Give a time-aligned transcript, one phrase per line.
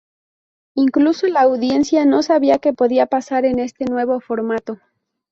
[0.73, 4.79] Incluso la audiencia no sabía que podía pasar en este nuevo formato.